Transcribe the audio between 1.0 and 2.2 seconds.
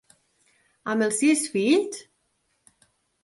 els sis fills?